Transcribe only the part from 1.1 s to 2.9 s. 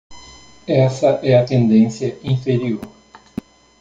é a tendência inferior.